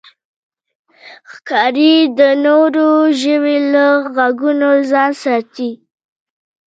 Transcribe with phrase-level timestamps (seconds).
[1.31, 2.87] ښکاري د نورو
[3.19, 3.85] ژویو له
[4.15, 5.71] غږونو ځان ساتي.